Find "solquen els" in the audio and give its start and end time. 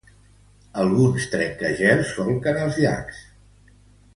2.15-2.81